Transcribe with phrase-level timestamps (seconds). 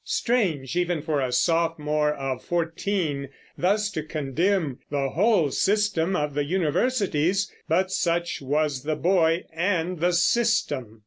[0.03, 6.43] Strange, even for a sophomore of fourteen, thus to condemn the whole system of the
[6.43, 10.99] universities; but such was the boy, and the system!